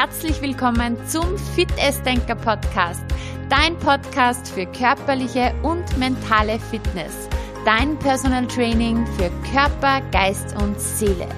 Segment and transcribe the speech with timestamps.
[0.00, 1.68] Herzlich willkommen zum Fit
[2.06, 3.02] Denker Podcast,
[3.50, 7.28] dein Podcast für körperliche und mentale Fitness,
[7.66, 11.28] dein Personal Training für Körper, Geist und Seele.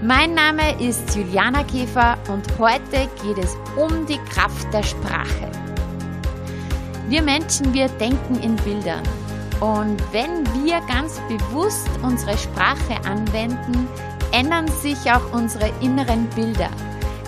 [0.00, 5.50] Mein Name ist Juliana Käfer und heute geht es um die Kraft der Sprache.
[7.08, 9.02] Wir Menschen, wir denken in Bildern.
[9.58, 13.88] Und wenn wir ganz bewusst unsere Sprache anwenden,
[14.30, 16.70] ändern sich auch unsere inneren Bilder.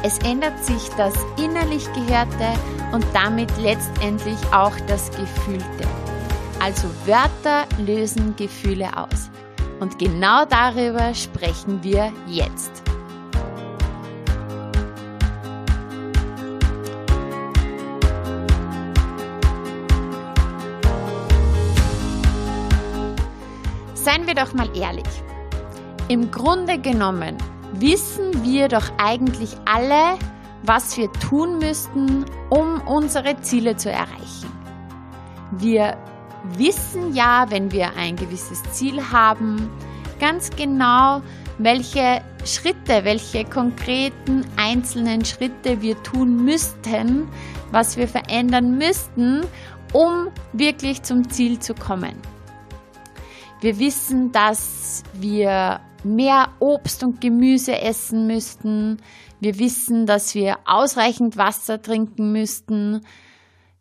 [0.07, 2.53] Es ändert sich das innerlich Gehörte
[2.93, 5.65] und damit letztendlich auch das Gefühlte.
[6.61, 9.29] Also Wörter lösen Gefühle aus.
[9.81, 12.71] Und genau darüber sprechen wir jetzt.
[23.95, 25.03] Seien wir doch mal ehrlich.
[26.07, 27.39] Im Grunde genommen
[27.73, 30.19] wissen wir doch eigentlich alle,
[30.63, 34.51] was wir tun müssten, um unsere Ziele zu erreichen.
[35.53, 35.97] Wir
[36.57, 39.71] wissen ja, wenn wir ein gewisses Ziel haben,
[40.21, 41.23] ganz genau,
[41.59, 47.29] welche Schritte, welche konkreten einzelnen Schritte wir tun müssten,
[47.71, 49.43] was wir verändern müssten,
[49.93, 52.15] um wirklich zum Ziel zu kommen.
[53.61, 58.99] Wir wissen, dass wir mehr Obst und Gemüse essen müssten.
[59.41, 63.03] Wir wissen, dass wir ausreichend Wasser trinken müssten.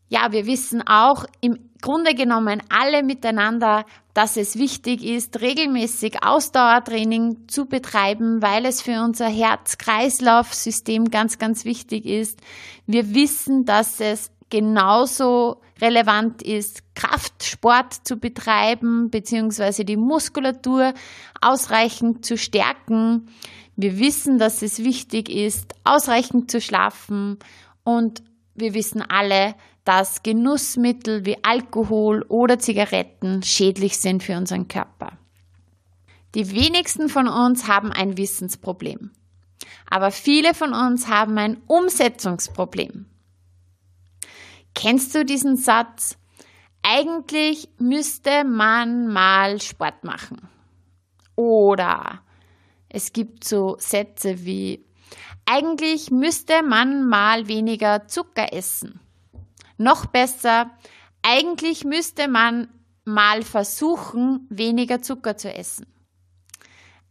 [0.08, 7.48] Ja, wir wissen auch im Grunde genommen alle miteinander, dass es wichtig ist, regelmäßig Ausdauertraining
[7.48, 12.40] zu betreiben, weil es für unser Herz-Kreislauf-System ganz, ganz wichtig ist.
[12.88, 19.84] Wir wissen, dass es genauso relevant ist, Kraftsport zu betreiben bzw.
[19.84, 20.94] die Muskulatur
[21.42, 23.28] ausreichend zu stärken.
[23.76, 27.40] Wir wissen, dass es wichtig ist, ausreichend zu schlafen
[27.84, 35.18] und wir wissen alle, dass Genussmittel wie Alkohol oder Zigaretten schädlich sind für unseren Körper.
[36.34, 39.12] Die wenigsten von uns haben ein Wissensproblem,
[39.90, 43.06] aber viele von uns haben ein Umsetzungsproblem.
[44.76, 46.18] Kennst du diesen Satz?
[46.84, 50.48] Eigentlich müsste man mal Sport machen.
[51.36, 52.22] Oder
[52.90, 54.86] es gibt so Sätze wie,
[55.46, 59.00] eigentlich müsste man mal weniger Zucker essen.
[59.78, 60.72] Noch besser,
[61.24, 62.68] eigentlich müsste man
[63.04, 65.88] mal versuchen, weniger Zucker zu essen.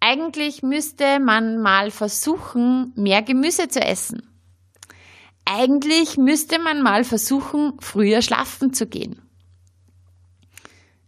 [0.01, 4.34] Eigentlich müsste man mal versuchen, mehr Gemüse zu essen.
[5.45, 9.21] Eigentlich müsste man mal versuchen, früher schlafen zu gehen.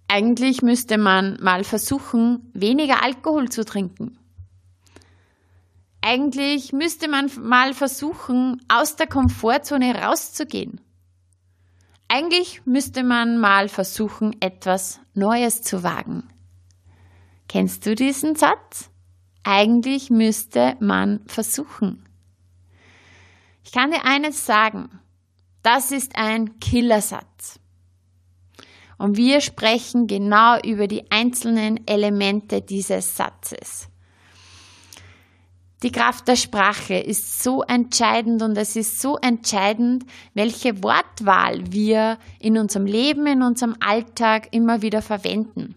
[0.09, 4.19] Eigentlich müsste man mal versuchen, weniger Alkohol zu trinken.
[6.01, 10.81] Eigentlich müsste man mal versuchen, aus der Komfortzone rauszugehen.
[12.09, 16.29] Eigentlich müsste man mal versuchen, etwas Neues zu wagen.
[17.49, 18.91] Kennst du diesen Satz?
[19.43, 22.06] Eigentlich müsste man versuchen.
[23.67, 25.01] Ich kann dir eines sagen.
[25.65, 27.59] Das ist ein Killersatz.
[28.97, 33.89] Und wir sprechen genau über die einzelnen Elemente dieses Satzes.
[35.83, 42.19] Die Kraft der Sprache ist so entscheidend und es ist so entscheidend, welche Wortwahl wir
[42.39, 45.75] in unserem Leben, in unserem Alltag immer wieder verwenden.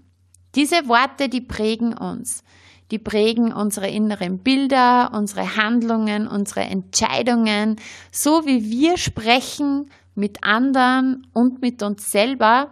[0.53, 2.43] Diese Worte, die prägen uns
[2.91, 7.75] die prägen unsere inneren Bilder, unsere Handlungen, unsere Entscheidungen,
[8.11, 12.71] so wie wir sprechen mit anderen und mit uns selber,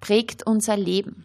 [0.00, 1.24] prägt unser Leben.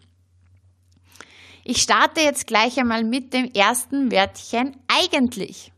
[1.64, 5.72] Ich starte jetzt gleich einmal mit dem ersten Wörtchen eigentlich.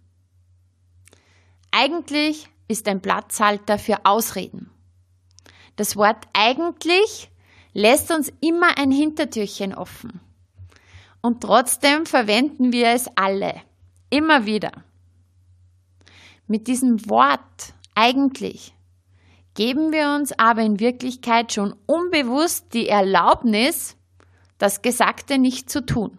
[1.71, 4.71] Eigentlich ist ein Platzhalter für Ausreden.
[5.77, 7.31] Das Wort eigentlich
[7.73, 10.21] lässt uns immer ein Hintertürchen offen.
[11.25, 13.55] Und trotzdem verwenden wir es alle.
[14.11, 14.73] Immer wieder.
[16.47, 18.75] Mit diesem Wort eigentlich
[19.55, 23.97] geben wir uns aber in Wirklichkeit schon unbewusst die Erlaubnis,
[24.59, 26.19] das Gesagte nicht zu tun.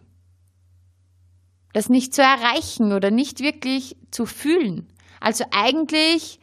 [1.73, 4.87] Das nicht zu erreichen oder nicht wirklich zu fühlen.
[5.19, 6.39] Also eigentlich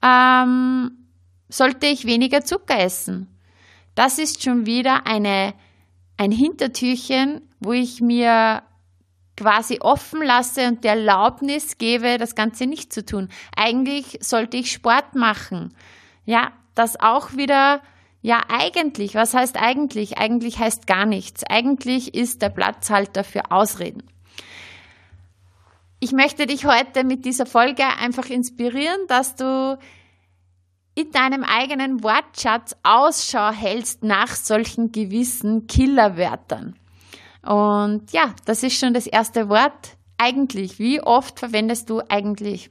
[0.00, 1.10] ähm,
[1.50, 3.28] sollte ich weniger Zucker essen.
[3.94, 5.52] Das ist schon wieder eine
[6.18, 8.62] ein Hintertürchen, wo ich mir
[9.36, 13.28] quasi offen lasse und die Erlaubnis gebe, das Ganze nicht zu tun.
[13.56, 15.74] Eigentlich sollte ich Sport machen.
[16.24, 17.80] Ja, das auch wieder,
[18.20, 19.14] ja, eigentlich.
[19.14, 20.18] Was heißt eigentlich?
[20.18, 21.44] Eigentlich heißt gar nichts.
[21.44, 24.02] Eigentlich ist der Platzhalter für Ausreden.
[26.00, 29.78] ich möchte dich heute mit dieser Folge einfach inspirieren, dass du
[30.94, 36.76] in deinem eigenen Wortschatz Ausschau hältst nach solchen gewissen Killerwörtern.
[37.42, 39.96] Und ja, das ist schon das erste Wort.
[40.16, 40.78] Eigentlich.
[40.78, 42.70] Wie oft verwendest du eigentlich?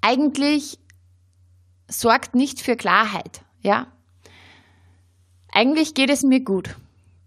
[0.00, 0.78] Eigentlich
[1.88, 3.86] sorgt nicht für Klarheit, ja?
[5.52, 6.76] Eigentlich geht es mir gut.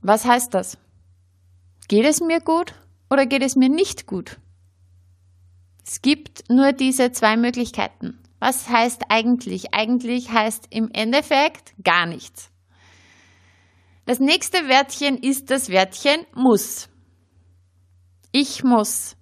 [0.02, 0.78] Was heißt das?
[1.88, 2.74] Geht es mir gut
[3.10, 4.40] oder geht es mir nicht gut?
[5.86, 8.18] Es gibt nur diese zwei Möglichkeiten.
[8.40, 9.74] Was heißt eigentlich?
[9.74, 12.51] Eigentlich heißt im Endeffekt gar nichts.
[14.06, 16.90] Das nächste Wörtchen ist das Wörtchen muss.
[18.32, 19.16] Ich muss.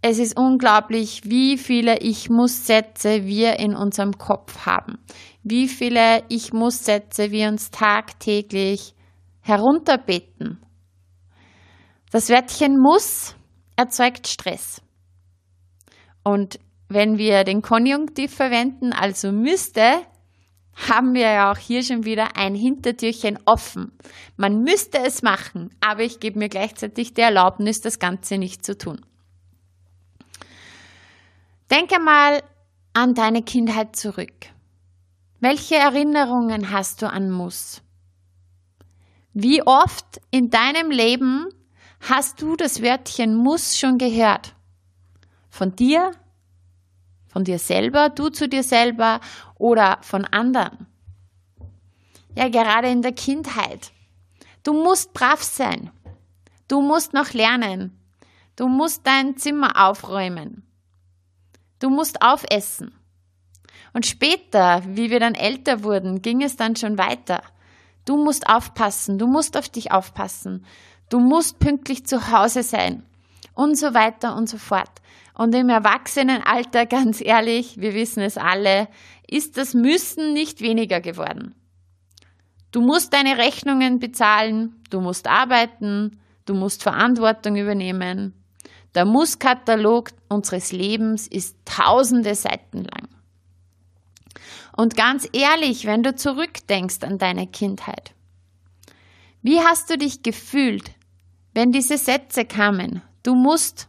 [0.00, 4.98] Es ist unglaublich, wie viele Ich muss Sätze wir in unserem Kopf haben.
[5.42, 8.94] Wie viele Ich muss Sätze wir uns tagtäglich
[9.40, 10.60] herunterbeten.
[12.12, 13.34] Das Wörtchen muss
[13.76, 14.82] erzeugt Stress.
[16.22, 20.02] Und wenn wir den Konjunktiv verwenden, also müsste,
[20.76, 23.92] haben wir ja auch hier schon wieder ein Hintertürchen offen.
[24.36, 28.76] Man müsste es machen, aber ich gebe mir gleichzeitig die Erlaubnis, das Ganze nicht zu
[28.76, 29.04] tun.
[31.70, 32.42] Denke mal
[32.92, 34.46] an deine Kindheit zurück.
[35.40, 37.82] Welche Erinnerungen hast du an Muss?
[39.32, 41.48] Wie oft in deinem Leben
[42.00, 44.54] hast du das Wörtchen Muss schon gehört?
[45.50, 46.12] Von dir,
[47.34, 49.20] von dir selber, du zu dir selber
[49.58, 50.86] oder von anderen.
[52.36, 53.90] Ja, gerade in der Kindheit.
[54.62, 55.90] Du musst brav sein.
[56.68, 57.98] Du musst noch lernen.
[58.54, 60.62] Du musst dein Zimmer aufräumen.
[61.80, 62.94] Du musst aufessen.
[63.92, 67.42] Und später, wie wir dann älter wurden, ging es dann schon weiter.
[68.04, 70.64] Du musst aufpassen, du musst auf dich aufpassen,
[71.08, 73.02] du musst pünktlich zu Hause sein
[73.54, 74.90] und so weiter und so fort.
[75.34, 78.88] Und im Erwachsenenalter, ganz ehrlich, wir wissen es alle,
[79.28, 81.54] ist das Müssen nicht weniger geworden.
[82.70, 88.34] Du musst deine Rechnungen bezahlen, du musst arbeiten, du musst Verantwortung übernehmen.
[88.94, 93.08] Der Musskatalog unseres Lebens ist tausende Seiten lang.
[94.76, 98.12] Und ganz ehrlich, wenn du zurückdenkst an deine Kindheit,
[99.42, 100.92] wie hast du dich gefühlt,
[101.54, 103.02] wenn diese Sätze kamen?
[103.22, 103.88] Du musst,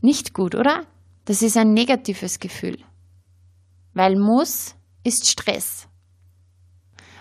[0.00, 0.84] nicht gut, oder?
[1.24, 2.78] Das ist ein negatives Gefühl.
[3.94, 4.74] Weil muss
[5.04, 5.88] ist Stress.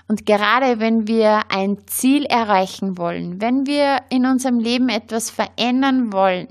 [0.07, 6.13] Und gerade wenn wir ein Ziel erreichen wollen, wenn wir in unserem Leben etwas verändern
[6.13, 6.47] wollen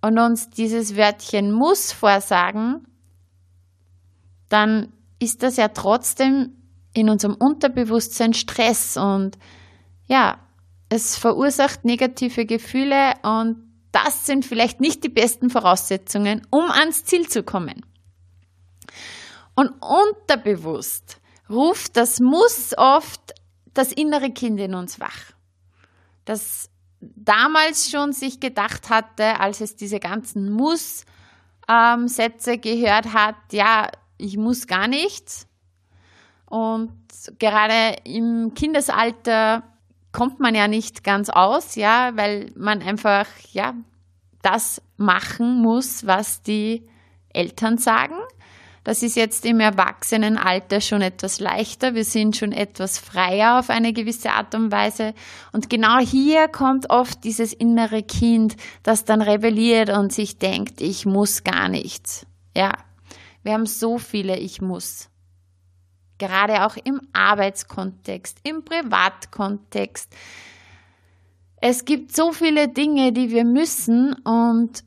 [0.00, 2.86] und uns dieses Wörtchen muss vorsagen,
[4.48, 6.52] dann ist das ja trotzdem
[6.92, 9.36] in unserem Unterbewusstsein Stress und
[10.06, 10.38] ja,
[10.88, 13.65] es verursacht negative Gefühle und
[13.96, 17.86] das sind vielleicht nicht die besten Voraussetzungen, um ans Ziel zu kommen.
[19.54, 23.32] Und unterbewusst ruft das Muss oft
[23.72, 25.32] das innere Kind in uns wach.
[26.26, 26.68] Das
[27.00, 31.06] damals schon sich gedacht hatte, als es diese ganzen Muss-Sätze
[32.58, 33.88] gehört hat, ja,
[34.18, 35.46] ich muss gar nichts.
[36.44, 36.92] Und
[37.38, 39.62] gerade im Kindesalter
[40.16, 43.74] kommt man ja nicht ganz aus, ja, weil man einfach, ja,
[44.40, 46.88] das machen muss, was die
[47.34, 48.14] Eltern sagen.
[48.82, 51.94] Das ist jetzt im Erwachsenenalter schon etwas leichter.
[51.94, 55.12] Wir sind schon etwas freier auf eine gewisse Art und Weise.
[55.52, 61.04] Und genau hier kommt oft dieses innere Kind, das dann rebelliert und sich denkt, ich
[61.04, 62.24] muss gar nichts.
[62.56, 62.72] Ja,
[63.42, 65.10] wir haben so viele Ich muss
[66.18, 70.14] gerade auch im Arbeitskontext, im Privatkontext.
[71.60, 74.84] Es gibt so viele Dinge, die wir müssen und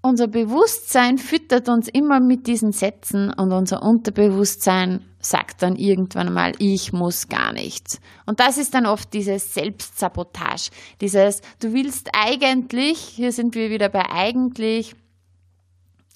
[0.00, 6.52] unser Bewusstsein füttert uns immer mit diesen Sätzen und unser Unterbewusstsein sagt dann irgendwann mal,
[6.58, 8.00] ich muss gar nichts.
[8.26, 10.70] Und das ist dann oft dieses Selbstsabotage,
[11.00, 14.96] dieses, du willst eigentlich, hier sind wir wieder bei eigentlich,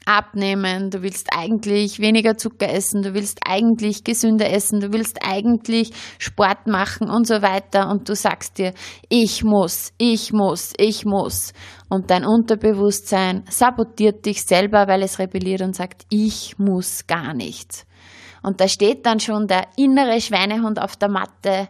[0.06, 5.90] abnehmen, du willst eigentlich weniger Zucker essen, du willst eigentlich gesünder essen, du willst eigentlich
[6.18, 8.72] Sport machen und so weiter und du sagst dir,
[9.08, 11.52] ich muss, ich muss, ich muss.
[11.88, 17.86] Und dein Unterbewusstsein sabotiert dich selber, weil es rebelliert und sagt, ich muss gar nichts.
[18.42, 21.68] Und da steht dann schon der innere Schweinehund auf der Matte.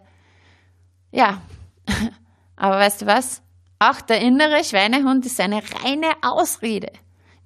[1.10, 1.40] Ja,
[2.56, 3.42] aber weißt du was?
[3.78, 6.92] Auch der innere Schweinehund ist eine reine Ausrede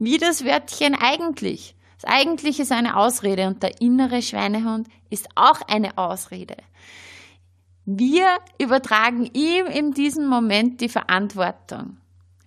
[0.01, 1.77] wie das Wörtchen eigentlich.
[2.01, 6.57] Das eigentlich ist eine Ausrede und der innere Schweinehund ist auch eine Ausrede.
[7.85, 11.99] Wir übertragen ihm in diesem Moment die Verantwortung,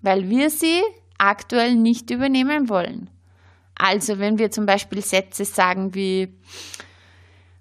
[0.01, 0.81] weil wir sie
[1.17, 3.09] aktuell nicht übernehmen wollen.
[3.75, 6.33] Also wenn wir zum Beispiel Sätze sagen wie,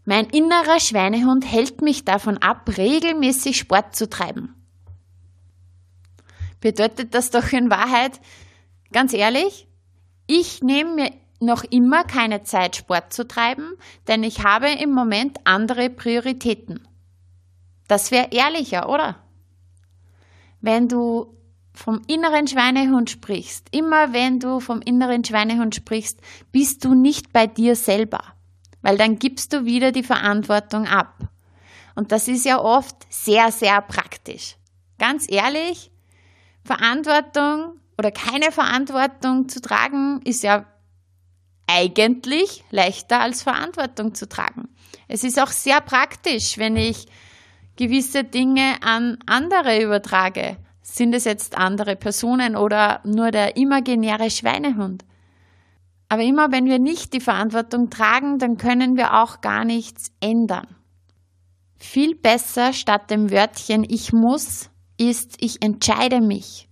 [0.04, 4.54] mein innerer Schweinehund hält mich davon ab, regelmäßig Sport zu treiben.
[6.60, 8.20] Bedeutet das doch in Wahrheit,
[8.92, 9.68] ganz ehrlich,
[10.26, 11.10] ich nehme mir
[11.40, 13.74] noch immer keine Zeit, Sport zu treiben,
[14.06, 16.86] denn ich habe im Moment andere Prioritäten.
[17.88, 19.16] Das wäre ehrlicher, oder?
[20.60, 21.36] Wenn du
[21.74, 26.20] vom inneren Schweinehund sprichst, immer wenn du vom inneren Schweinehund sprichst,
[26.52, 28.22] bist du nicht bei dir selber,
[28.82, 31.18] weil dann gibst du wieder die Verantwortung ab.
[31.94, 34.56] Und das ist ja oft sehr, sehr praktisch.
[34.98, 35.90] Ganz ehrlich,
[36.64, 40.66] Verantwortung oder keine Verantwortung zu tragen ist ja
[41.68, 44.70] eigentlich leichter als Verantwortung zu tragen.
[45.06, 47.06] Es ist auch sehr praktisch, wenn ich
[47.76, 50.56] gewisse Dinge an andere übertrage.
[50.82, 55.04] Sind es jetzt andere Personen oder nur der imaginäre Schweinehund?
[56.08, 60.66] Aber immer wenn wir nicht die Verantwortung tragen, dann können wir auch gar nichts ändern.
[61.78, 66.68] Viel besser statt dem Wörtchen ich muss ist ich entscheide mich.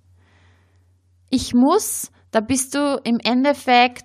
[1.31, 4.05] Ich muss, da bist du im Endeffekt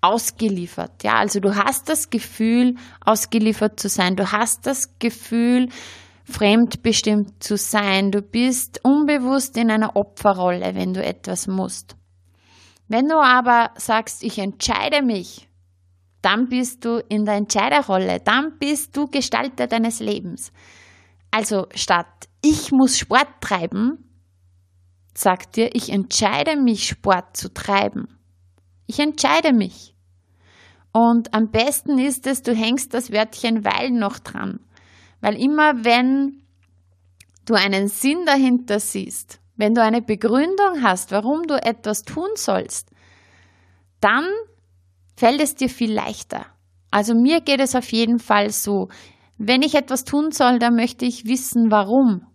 [0.00, 1.02] ausgeliefert.
[1.02, 4.16] Ja, also du hast das Gefühl, ausgeliefert zu sein.
[4.16, 5.68] Du hast das Gefühl,
[6.24, 8.10] fremdbestimmt zu sein.
[8.10, 11.96] Du bist unbewusst in einer Opferrolle, wenn du etwas musst.
[12.86, 15.48] Wenn du aber sagst, ich entscheide mich,
[16.22, 20.52] dann bist du in der Entscheiderrolle, dann bist du Gestalter deines Lebens.
[21.30, 24.07] Also statt ich muss Sport treiben,
[25.18, 28.18] sagt dir, ich entscheide mich, Sport zu treiben.
[28.86, 29.94] Ich entscheide mich.
[30.92, 34.60] Und am besten ist es, du hängst das Wörtchen weil noch dran.
[35.20, 36.42] Weil immer wenn
[37.46, 42.90] du einen Sinn dahinter siehst, wenn du eine Begründung hast, warum du etwas tun sollst,
[44.00, 44.24] dann
[45.16, 46.46] fällt es dir viel leichter.
[46.92, 48.88] Also mir geht es auf jeden Fall so.
[49.36, 52.27] Wenn ich etwas tun soll, dann möchte ich wissen, warum.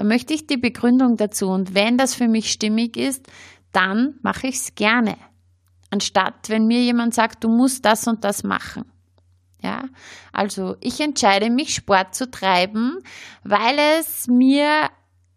[0.00, 1.48] Dann möchte ich die Begründung dazu.
[1.48, 3.26] Und wenn das für mich stimmig ist,
[3.70, 5.14] dann mache ich es gerne.
[5.90, 8.90] Anstatt, wenn mir jemand sagt, du musst das und das machen.
[9.62, 9.84] Ja,
[10.32, 13.00] also ich entscheide mich, Sport zu treiben,
[13.44, 14.88] weil es mir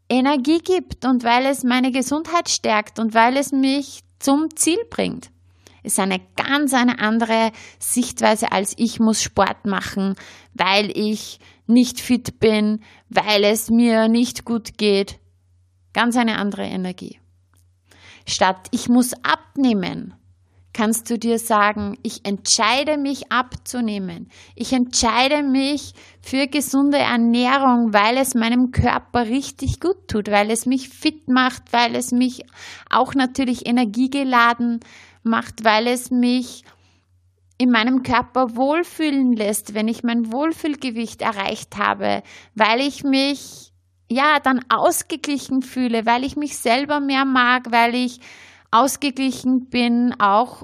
[0.07, 5.29] Energie gibt und weil es meine Gesundheit stärkt und weil es mich zum Ziel bringt.
[5.83, 10.15] Ist eine ganz eine andere Sichtweise als ich muss Sport machen,
[10.53, 15.19] weil ich nicht fit bin, weil es mir nicht gut geht.
[15.93, 17.19] Ganz eine andere Energie.
[18.25, 20.15] Statt ich muss abnehmen,
[20.73, 24.29] kannst du dir sagen, ich entscheide mich abzunehmen.
[24.55, 30.65] Ich entscheide mich für gesunde Ernährung, weil es meinem Körper richtig gut tut, weil es
[30.65, 32.43] mich fit macht, weil es mich
[32.89, 34.79] auch natürlich energiegeladen
[35.21, 36.63] macht, weil es mich
[37.57, 42.23] in meinem Körper wohlfühlen lässt, wenn ich mein Wohlfühlgewicht erreicht habe,
[42.55, 43.71] weil ich mich
[44.09, 48.19] ja dann ausgeglichen fühle, weil ich mich selber mehr mag, weil ich
[48.71, 50.63] ausgeglichen bin, auch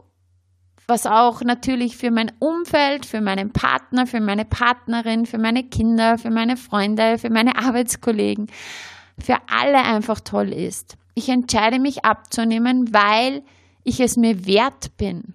[0.87, 6.17] was auch natürlich für mein Umfeld, für meinen Partner, für meine Partnerin, für meine Kinder,
[6.17, 8.47] für meine Freunde, für meine Arbeitskollegen,
[9.19, 10.97] für alle einfach toll ist.
[11.13, 13.43] Ich entscheide mich abzunehmen, weil
[13.83, 15.33] ich es mir wert bin.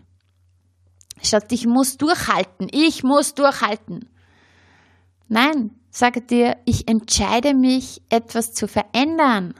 [1.23, 4.09] Statt ich muss durchhalten, ich muss durchhalten.
[5.28, 9.54] Nein, sage dir, ich entscheide mich, etwas zu verändern.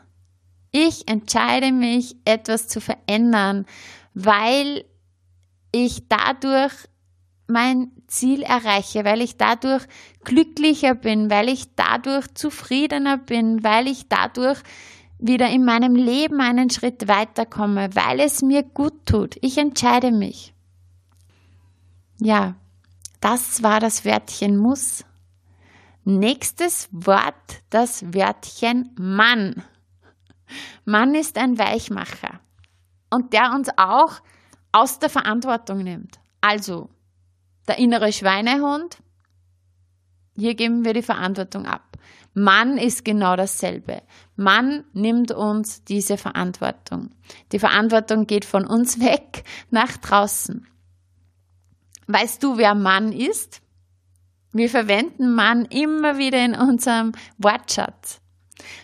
[0.71, 3.67] Ich entscheide mich, etwas zu verändern,
[4.15, 4.85] weil
[5.73, 6.73] ich dadurch
[7.47, 9.85] mein Ziel erreiche, weil ich dadurch
[10.25, 14.61] glücklicher bin, weil ich dadurch zufriedener bin, weil ich dadurch
[15.19, 19.37] wieder in meinem Leben einen Schritt weiterkomme, weil es mir gut tut.
[19.41, 20.54] Ich entscheide mich.
[22.21, 22.55] Ja,
[23.21, 25.05] das war das Wörtchen muss.
[26.05, 29.63] Nächstes Wort, das Wörtchen Mann.
[30.85, 32.41] Mann ist ein Weichmacher
[33.11, 34.21] und der uns auch
[34.73, 36.19] aus der Verantwortung nimmt.
[36.41, 36.91] Also,
[37.67, 38.99] der innere Schweinehund,
[40.37, 41.97] hier geben wir die Verantwortung ab.
[42.35, 44.03] Mann ist genau dasselbe.
[44.37, 47.11] Mann nimmt uns diese Verantwortung.
[47.53, 50.67] Die Verantwortung geht von uns weg nach draußen.
[52.07, 53.61] Weißt du, wer Mann ist?
[54.53, 58.21] Wir verwenden Mann immer wieder in unserem Wortschatz.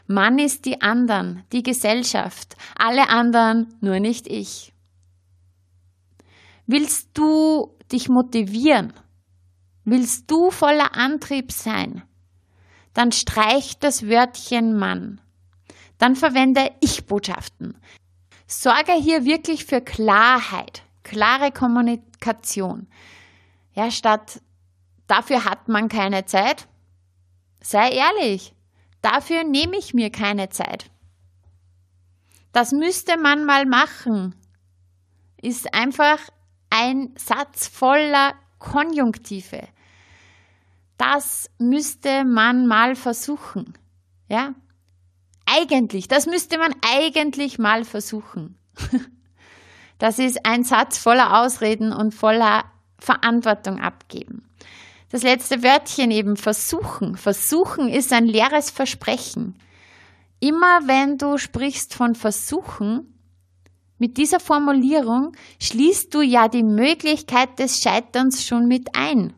[0.07, 4.73] Mann ist die anderen, die Gesellschaft, alle anderen, nur nicht ich.
[6.67, 8.93] Willst du dich motivieren?
[9.85, 12.03] Willst du voller Antrieb sein?
[12.95, 15.21] dann streich das Wörtchen Mann.
[15.99, 17.77] Dann verwende Ich-Botschaften.
[18.47, 22.89] Sorge hier wirklich für Klarheit, klare Kommunikation.
[23.75, 24.41] Ja, statt
[25.07, 26.69] dafür hat man keine Zeit.
[27.61, 28.55] Sei ehrlich,
[29.03, 30.91] dafür nehme ich mir keine Zeit.
[32.53, 34.35] Das müsste man mal machen.
[35.41, 36.19] Ist einfach
[36.71, 39.67] ein Satz voller Konjunktive.
[40.97, 43.75] Das müsste man mal versuchen.
[44.29, 44.55] Ja?
[45.47, 48.59] Eigentlich, das müsste man eigentlich mal versuchen.
[50.01, 52.65] Das ist ein Satz voller Ausreden und voller
[52.99, 54.49] Verantwortung abgeben.
[55.11, 57.17] Das letzte Wörtchen eben versuchen.
[57.17, 59.57] Versuchen ist ein leeres Versprechen.
[60.41, 63.15] Immer wenn du sprichst von versuchen,
[63.99, 69.35] mit dieser Formulierung schließt du ja die Möglichkeit des Scheiterns schon mit ein.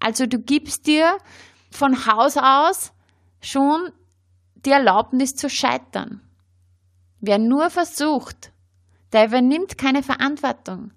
[0.00, 1.18] Also du gibst dir
[1.70, 2.92] von Haus aus
[3.42, 3.90] schon
[4.64, 6.22] die Erlaubnis zu scheitern.
[7.20, 8.50] Wer nur versucht,
[9.12, 10.92] der übernimmt keine Verantwortung.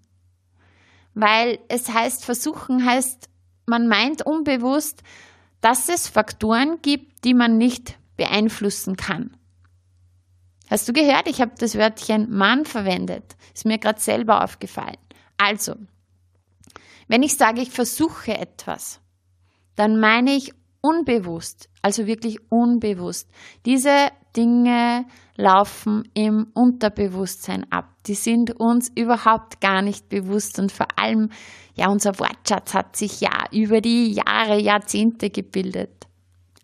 [1.13, 3.29] Weil es heißt, versuchen heißt,
[3.65, 5.03] man meint unbewusst,
[5.61, 9.37] dass es Faktoren gibt, die man nicht beeinflussen kann.
[10.69, 11.27] Hast du gehört?
[11.27, 13.35] Ich habe das Wörtchen Mann verwendet.
[13.53, 14.97] Ist mir gerade selber aufgefallen.
[15.37, 15.75] Also,
[17.07, 18.99] wenn ich sage, ich versuche etwas,
[19.75, 23.29] dann meine ich unbewusst, also wirklich unbewusst.
[23.65, 27.89] Diese Dinge laufen im Unterbewusstsein ab.
[28.07, 31.29] Die sind uns überhaupt gar nicht bewusst und vor allem,
[31.75, 36.07] ja, unser Wortschatz hat sich ja über die Jahre, Jahrzehnte gebildet.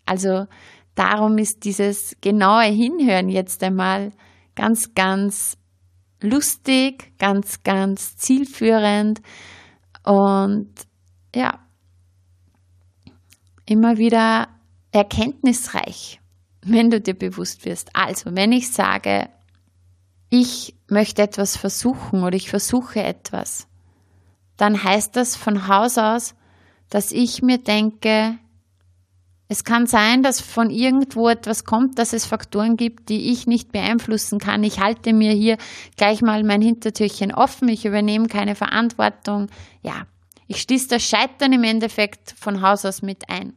[0.06, 0.46] Also
[0.94, 4.12] darum ist dieses genaue Hinhören jetzt einmal
[4.54, 5.56] ganz, ganz
[6.20, 9.20] lustig, ganz, ganz zielführend
[10.04, 10.72] und
[11.34, 11.60] ja,
[13.66, 14.48] immer wieder
[14.92, 16.19] erkenntnisreich,
[16.62, 17.90] wenn du dir bewusst wirst.
[17.94, 19.28] Also, wenn ich sage,
[20.28, 23.66] ich möchte etwas versuchen oder ich versuche etwas,
[24.56, 26.34] dann heißt das von Haus aus,
[26.88, 28.38] dass ich mir denke,
[29.48, 33.72] es kann sein, dass von irgendwo etwas kommt, dass es Faktoren gibt, die ich nicht
[33.72, 34.62] beeinflussen kann.
[34.62, 35.56] Ich halte mir hier
[35.96, 39.48] gleich mal mein Hintertürchen offen, ich übernehme keine Verantwortung.
[39.82, 40.06] Ja,
[40.46, 43.54] ich schließe das Scheitern im Endeffekt von Haus aus mit ein.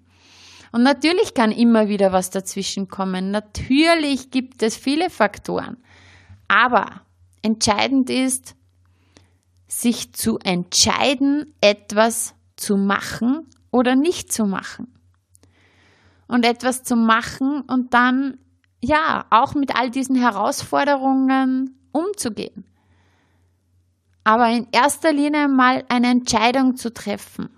[0.73, 3.29] Und natürlich kann immer wieder was dazwischen kommen.
[3.29, 5.77] Natürlich gibt es viele Faktoren.
[6.47, 7.03] Aber
[7.43, 8.55] entscheidend ist,
[9.67, 14.87] sich zu entscheiden, etwas zu machen oder nicht zu machen
[16.27, 18.39] und etwas zu machen und dann
[18.81, 22.65] ja auch mit all diesen Herausforderungen umzugehen.
[24.23, 27.49] Aber in erster Linie mal eine Entscheidung zu treffen.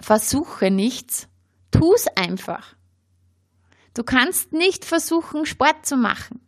[0.00, 1.27] Versuche nichts,
[1.70, 2.74] tu es einfach.
[3.94, 6.40] Du kannst nicht versuchen, Sport zu machen.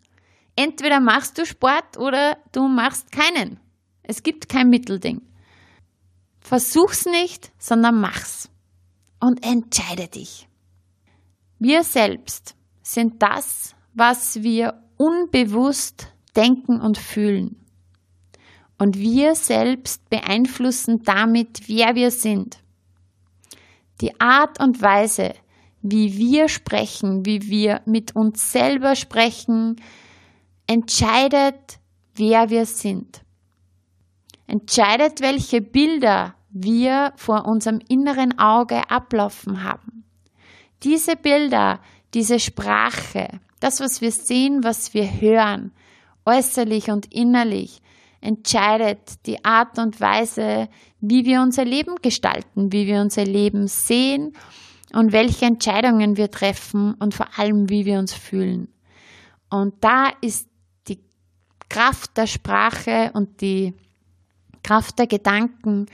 [0.56, 3.59] Entweder machst du Sport oder du machst keinen.
[4.02, 5.22] Es gibt kein Mittelding.
[6.40, 8.50] Versuch's nicht, sondern mach's.
[9.20, 10.48] Und entscheide dich.
[11.59, 17.56] Wir selbst sind das, was wir unbewusst denken und fühlen.
[18.78, 22.61] Und wir selbst beeinflussen damit, wer wir sind.
[24.00, 25.34] Die Art und Weise,
[25.82, 29.76] wie wir sprechen, wie wir mit uns selber sprechen,
[30.66, 31.78] entscheidet,
[32.14, 33.22] wer wir sind.
[34.46, 40.04] Entscheidet, welche Bilder wir vor unserem inneren Auge ablaufen haben.
[40.82, 41.80] Diese Bilder,
[42.14, 45.72] diese Sprache, das, was wir sehen, was wir hören,
[46.24, 47.80] äußerlich und innerlich,
[48.20, 50.68] entscheidet die Art und Weise,
[51.00, 54.35] wie wir unser Leben gestalten, wie wir unser Leben sehen
[54.92, 58.68] und welche Entscheidungen wir treffen und vor allem, wie wir uns fühlen.
[59.48, 60.48] Und da ist
[60.88, 61.00] die
[61.68, 63.74] Kraft der Sprache und die
[64.62, 65.87] Kraft der Gedanken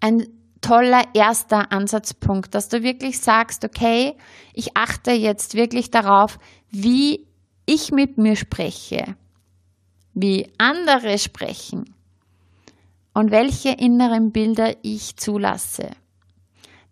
[0.00, 0.26] ein
[0.60, 4.16] toller erster Ansatzpunkt, dass du wirklich sagst, okay,
[4.54, 6.38] ich achte jetzt wirklich darauf,
[6.70, 7.26] wie
[7.66, 9.16] ich mit mir spreche,
[10.14, 11.94] wie andere sprechen
[13.12, 15.90] und welche inneren Bilder ich zulasse.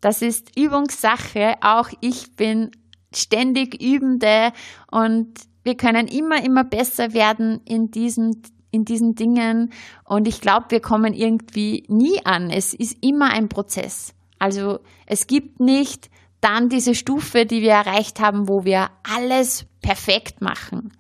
[0.01, 1.55] Das ist Übungssache.
[1.61, 2.73] Auch ich bin
[3.15, 4.53] ständig Übende
[4.91, 5.29] und
[5.63, 8.43] wir können immer, immer besser werden in diesem
[8.75, 9.71] in diesen Dingen
[10.05, 12.49] und ich glaube, wir kommen irgendwie nie an.
[12.49, 14.15] Es ist immer ein Prozess.
[14.39, 16.09] Also es gibt nicht
[16.41, 20.93] dann diese Stufe, die wir erreicht haben, wo wir alles perfekt machen.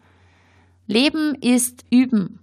[0.93, 2.39] Leben ist Üben.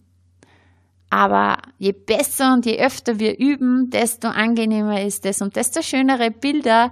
[1.11, 6.29] Aber je besser und je öfter wir üben, desto angenehmer ist es und desto schönere
[6.29, 6.91] Bilder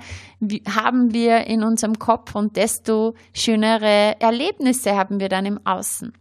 [0.68, 6.14] haben wir in unserem Kopf und desto schönere Erlebnisse haben wir dann im Außen.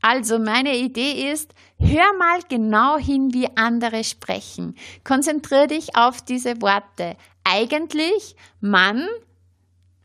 [0.00, 4.74] Also meine Idee ist, hör mal genau hin, wie andere sprechen.
[5.04, 7.16] Konzentriere dich auf diese Worte.
[7.44, 9.06] Eigentlich, man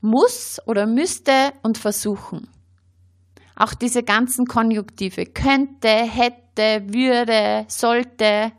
[0.02, 2.48] muss oder müsste und versuchen.
[3.64, 8.52] Auch diese ganzen Konjunktive könnte, hätte, würde, sollte,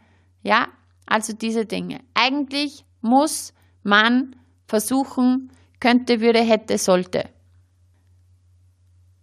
[0.42, 0.68] ja,
[1.04, 2.00] also diese Dinge.
[2.14, 4.34] Eigentlich muss man
[4.66, 7.28] versuchen, könnte, würde, hätte, sollte.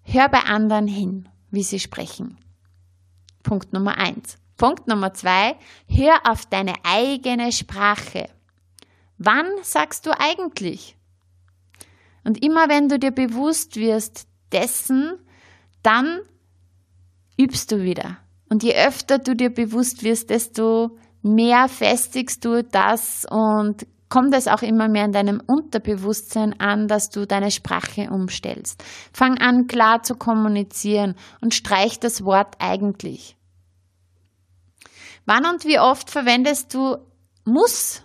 [0.04, 2.38] Hör bei anderen hin, wie sie sprechen.
[3.42, 4.38] Punkt Nummer eins.
[4.58, 8.30] Punkt Nummer zwei, hör auf deine eigene Sprache.
[9.18, 10.96] Wann sagst du eigentlich?
[12.24, 15.18] Und immer wenn du dir bewusst wirst dessen,
[15.84, 16.22] dann
[17.38, 18.18] übst du wieder.
[18.50, 24.48] Und je öfter du dir bewusst wirst, desto mehr festigst du das und kommt es
[24.48, 28.84] auch immer mehr in deinem Unterbewusstsein an, dass du deine Sprache umstellst.
[29.14, 33.38] Fang an, klar zu kommunizieren und streich das Wort eigentlich.
[35.26, 36.98] Wann und wie oft verwendest du
[37.46, 38.04] muss?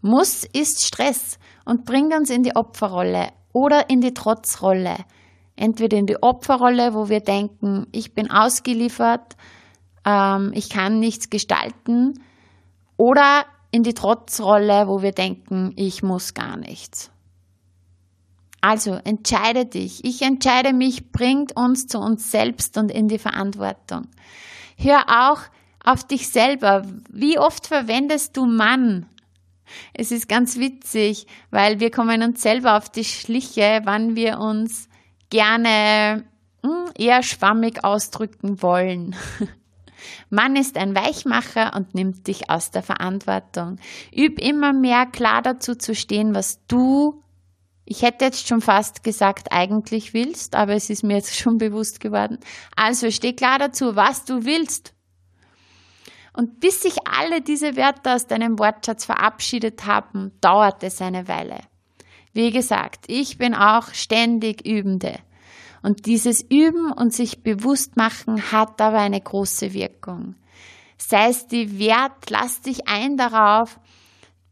[0.00, 4.96] Muss ist Stress und bringt uns in die Opferrolle oder in die Trotzrolle
[5.58, 9.36] entweder in die Opferrolle, wo wir denken, ich bin ausgeliefert,
[10.04, 12.20] ähm, ich kann nichts gestalten,
[12.96, 17.10] oder in die Trotzrolle, wo wir denken, ich muss gar nichts.
[18.60, 20.04] Also entscheide dich.
[20.04, 24.08] Ich entscheide mich, bringt uns zu uns selbst und in die Verantwortung.
[24.76, 25.40] Hör auch
[25.84, 26.84] auf dich selber.
[27.08, 29.06] Wie oft verwendest du Mann?
[29.92, 34.87] Es ist ganz witzig, weil wir kommen uns selber auf die Schliche, wann wir uns
[35.30, 36.24] gerne
[36.62, 39.16] hm, eher schwammig ausdrücken wollen.
[40.30, 43.78] Mann ist ein Weichmacher und nimmt dich aus der Verantwortung.
[44.14, 47.22] Üb immer mehr klar dazu zu stehen, was du,
[47.84, 52.00] ich hätte jetzt schon fast gesagt, eigentlich willst, aber es ist mir jetzt schon bewusst
[52.00, 52.38] geworden.
[52.76, 54.94] Also steh klar dazu, was du willst.
[56.34, 61.58] Und bis sich alle diese Wörter aus deinem Wortschatz verabschiedet haben, dauert es eine Weile.
[62.38, 65.18] Wie gesagt, ich bin auch ständig Übende.
[65.82, 70.36] Und dieses Üben und sich bewusst machen hat aber eine große Wirkung.
[70.98, 73.80] Sei es die Wert, lass dich ein darauf,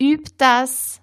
[0.02, 1.00] üb das,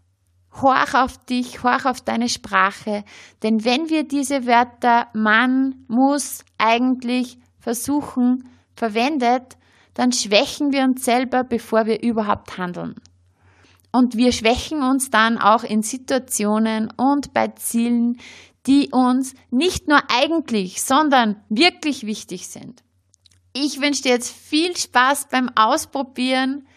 [0.61, 3.05] horch auf dich, horch auf deine Sprache.
[3.43, 9.55] Denn wenn wir diese Wörter man, muss, eigentlich, versuchen, verwendet,
[9.93, 12.95] dann schwächen wir uns selber, bevor wir überhaupt handeln.
[13.95, 18.17] Und wir schwächen uns dann auch in Situationen und bei Zielen,
[18.65, 22.83] die uns nicht nur eigentlich, sondern wirklich wichtig sind.
[23.53, 26.67] Ich wünsche dir jetzt viel Spaß beim Ausprobieren.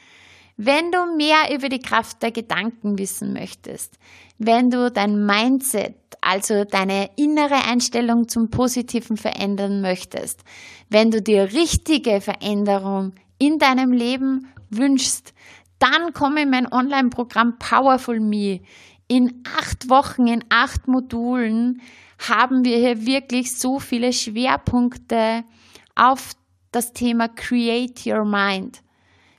[0.58, 3.94] Wenn du mehr über die Kraft der Gedanken wissen möchtest,
[4.36, 10.44] wenn du dein Mindset, also deine innere Einstellung zum Positiven verändern möchtest,
[10.90, 15.32] wenn du dir richtige Veränderung in deinem Leben wünschst,
[15.78, 18.60] dann komme in mein Online-Programm Powerful Me.
[19.08, 21.80] In acht Wochen, in acht Modulen
[22.18, 25.44] haben wir hier wirklich so viele Schwerpunkte
[25.94, 26.32] auf
[26.72, 28.82] das Thema Create Your Mind.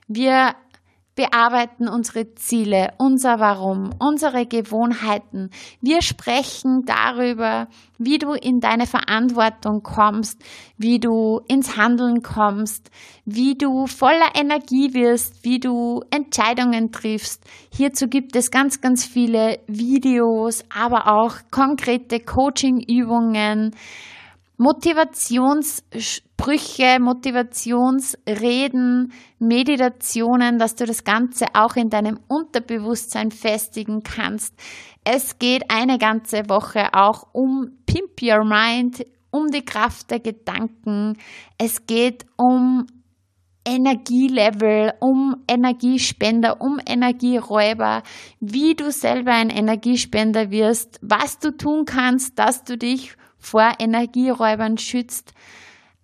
[0.06, 0.54] Wir
[1.18, 5.50] bearbeiten unsere Ziele, unser Warum, unsere Gewohnheiten.
[5.80, 7.66] Wir sprechen darüber,
[7.98, 10.40] wie du in deine Verantwortung kommst,
[10.76, 12.92] wie du ins Handeln kommst,
[13.24, 17.42] wie du voller Energie wirst, wie du Entscheidungen triffst.
[17.74, 23.74] Hierzu gibt es ganz, ganz viele Videos, aber auch konkrete Coaching-Übungen.
[24.58, 34.52] Motivationssprüche, Motivationsreden, Meditationen, dass du das Ganze auch in deinem Unterbewusstsein festigen kannst.
[35.04, 41.16] Es geht eine ganze Woche auch um Pimp Your Mind, um die Kraft der Gedanken.
[41.56, 42.84] Es geht um
[43.64, 48.02] Energielevel, um Energiespender, um Energieräuber,
[48.40, 54.78] wie du selber ein Energiespender wirst, was du tun kannst, dass du dich vor Energieräubern
[54.78, 55.32] schützt.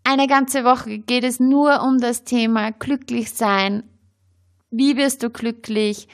[0.05, 3.85] Eine ganze Woche geht es nur um das Thema glücklich sein.
[4.71, 6.09] Wie wirst du glücklich?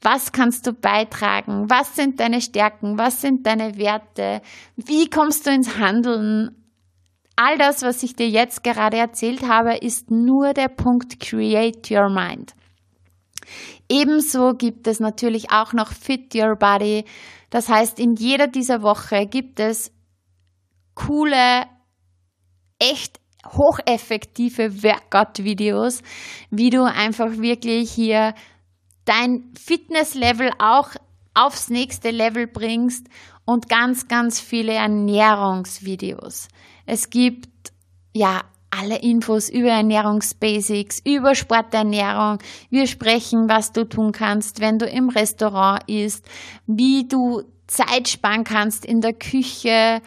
[0.00, 1.70] Was kannst du beitragen?
[1.70, 2.98] Was sind deine Stärken?
[2.98, 4.42] Was sind deine Werte?
[4.76, 6.50] Wie kommst du ins Handeln?
[7.36, 12.10] All das, was ich dir jetzt gerade erzählt habe, ist nur der Punkt Create Your
[12.10, 12.54] Mind.
[13.88, 17.04] Ebenso gibt es natürlich auch noch Fit Your Body.
[17.50, 19.90] Das heißt, in jeder dieser Woche gibt es
[20.94, 21.66] coole,
[22.78, 26.02] echt hocheffektive Workout-Videos,
[26.50, 28.34] wie du einfach wirklich hier
[29.04, 30.90] dein Fitness-Level auch
[31.34, 33.06] aufs nächste Level bringst
[33.44, 36.48] und ganz, ganz viele Ernährungsvideos.
[36.86, 37.72] Es gibt
[38.14, 42.38] ja alle Infos über Ernährungsbasics, über Sporternährung.
[42.70, 46.26] Wir sprechen, was du tun kannst, wenn du im Restaurant isst,
[46.66, 50.00] wie du Zeit sparen kannst in der Küche.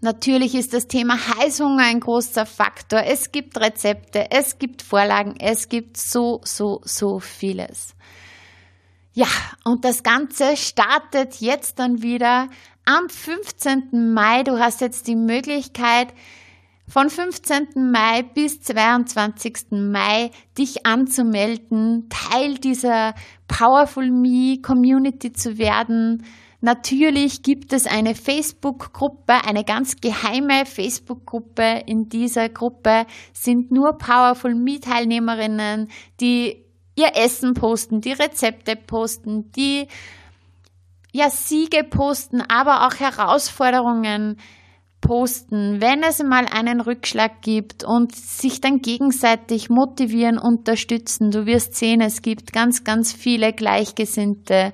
[0.00, 3.02] Natürlich ist das Thema Heißhunger ein großer Faktor.
[3.04, 7.94] Es gibt Rezepte, es gibt Vorlagen, es gibt so, so, so vieles.
[9.12, 9.26] Ja,
[9.64, 12.48] und das Ganze startet jetzt dann wieder
[12.86, 14.12] am 15.
[14.14, 14.42] Mai.
[14.42, 16.14] Du hast jetzt die Möglichkeit,
[16.90, 17.92] von 15.
[17.92, 19.70] Mai bis 22.
[19.70, 23.14] Mai dich anzumelden, Teil dieser
[23.46, 26.24] Powerful Me Community zu werden.
[26.60, 31.84] Natürlich gibt es eine Facebook-Gruppe, eine ganz geheime Facebook-Gruppe.
[31.86, 35.88] In dieser Gruppe sind nur Powerful Me-Teilnehmerinnen,
[36.20, 36.62] die
[36.96, 39.88] ihr Essen posten, die Rezepte posten, die
[41.12, 44.36] ja Siege posten, aber auch Herausforderungen
[45.00, 51.30] posten, wenn es mal einen Rückschlag gibt und sich dann gegenseitig motivieren, unterstützen.
[51.30, 54.72] Du wirst sehen, es gibt ganz, ganz viele Gleichgesinnte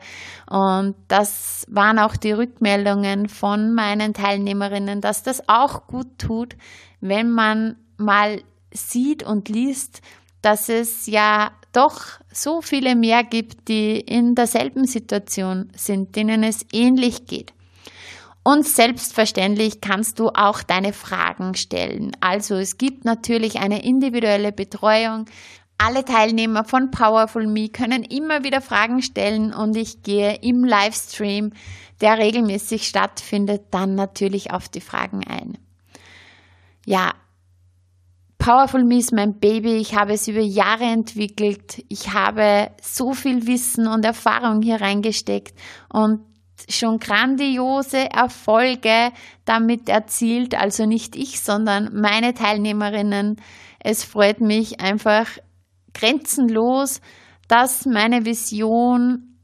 [0.51, 6.57] und das waren auch die Rückmeldungen von meinen Teilnehmerinnen, dass das auch gut tut,
[7.01, 10.01] wenn man mal sieht und liest,
[10.43, 16.65] dass es ja doch so viele mehr gibt, die in derselben Situation sind, denen es
[16.73, 17.53] ähnlich geht.
[18.47, 22.13] Und selbstverständlich kannst du auch deine Fragen stellen.
[22.21, 25.25] Also es gibt natürlich eine individuelle Betreuung.
[25.79, 31.55] Alle Teilnehmer von Powerful Me können immer wieder Fragen stellen und ich gehe im Livestream,
[32.01, 35.59] der regelmäßig stattfindet, dann natürlich auf die Fragen ein.
[36.85, 37.15] Ja,
[38.39, 39.75] Powerful Me ist mein Baby.
[39.79, 41.85] Ich habe es über Jahre entwickelt.
[41.89, 45.59] Ich habe so viel Wissen und Erfahrung hier reingesteckt
[45.93, 46.21] und
[46.69, 49.13] schon grandiose Erfolge
[49.45, 50.55] damit erzielt.
[50.55, 53.37] Also nicht ich, sondern meine Teilnehmerinnen.
[53.79, 55.27] Es freut mich einfach
[55.95, 57.01] grenzenlos,
[57.49, 59.39] dass meine Vision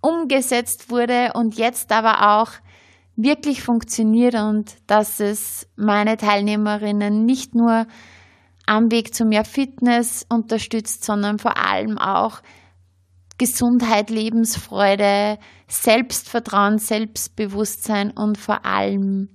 [0.00, 2.52] umgesetzt wurde und jetzt aber auch
[3.16, 7.86] wirklich funktioniert und dass es meine Teilnehmerinnen nicht nur
[8.66, 12.40] am Weg zu mehr Fitness unterstützt, sondern vor allem auch
[13.40, 19.30] Gesundheit, Lebensfreude, Selbstvertrauen, Selbstbewusstsein und vor allem